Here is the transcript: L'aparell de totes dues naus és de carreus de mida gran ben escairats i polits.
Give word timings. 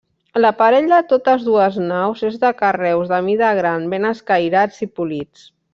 L'aparell 0.39 0.87
de 0.93 1.01
totes 1.11 1.45
dues 1.49 1.77
naus 1.91 2.25
és 2.31 2.41
de 2.45 2.51
carreus 2.63 3.13
de 3.15 3.23
mida 3.29 3.53
gran 3.61 3.89
ben 3.95 4.13
escairats 4.15 4.85
i 4.89 4.93
polits. 5.01 5.51